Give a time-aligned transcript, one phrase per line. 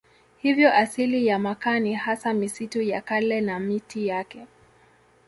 [0.37, 4.47] Hivyo asili ya makaa ni hasa misitu ya kale na miti yake.